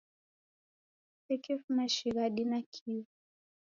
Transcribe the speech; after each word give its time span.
Kusekefuma 1.13 1.83
shighadi 1.95 2.43
nakio. 2.51 3.03